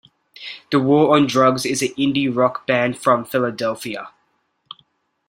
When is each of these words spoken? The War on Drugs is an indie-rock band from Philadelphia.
The 0.71 0.79
War 0.79 1.15
on 1.15 1.27
Drugs 1.27 1.63
is 1.63 1.83
an 1.83 1.89
indie-rock 1.89 2.65
band 2.65 2.97
from 2.97 3.23
Philadelphia. 3.23 4.07